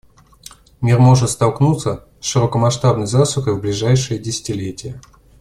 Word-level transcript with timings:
Мир 0.81 0.97
может 0.99 1.29
столкнуться 1.29 2.05
с 2.19 2.25
широкомасштабной 2.25 3.05
засухой 3.05 3.53
в 3.53 3.59
ближайшие 3.61 4.17
десятилетия. 4.19 4.99